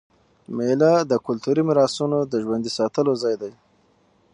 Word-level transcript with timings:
مېله 0.57 0.93
د 1.11 1.13
کلتوري 1.25 1.61
میراثونو 1.67 2.19
د 2.31 2.33
ژوندي 2.43 2.71
ساتلو 2.79 3.13
ځای 3.23 3.35
دئ. 3.41 3.53